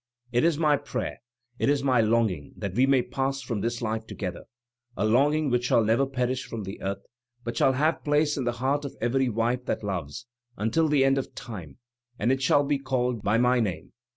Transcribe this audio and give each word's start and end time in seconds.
"It 0.31 0.43
is 0.43 0.57
my 0.57 0.77
prayer, 0.77 1.19
it 1.59 1.69
is 1.69 1.83
my 1.83 2.01
longing, 2.01 2.53
that 2.57 2.73
we 2.73 2.87
may 2.87 3.03
pass 3.03 3.43
from 3.43 3.61
this 3.61 3.83
life 3.83 4.07
together— 4.07 4.45
a 4.97 5.05
lopiging 5.05 5.51
which 5.51 5.65
shall 5.65 5.83
never 5.83 6.07
perish 6.07 6.43
from 6.43 6.63
the 6.63 6.81
earth, 6.81 7.03
but 7.43 7.55
shall 7.55 7.73
have 7.73 8.03
place 8.03 8.35
in 8.35 8.43
the 8.45 8.53
heart 8.53 8.83
of 8.83 8.95
every 8.99 9.29
wife 9.29 9.65
that 9.65 9.83
loves, 9.83 10.25
until 10.57 10.87
the 10.87 11.05
end 11.05 11.19
of 11.19 11.35
time; 11.35 11.77
and 12.17 12.31
it 12.31 12.41
shall 12.41 12.63
be 12.63 12.79
called 12.79 13.21
by 13.21 13.37
my 13.37 13.59
name. 13.59 13.93